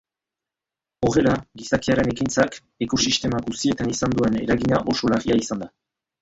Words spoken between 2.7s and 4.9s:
ekosistema guztietan izan duen eragina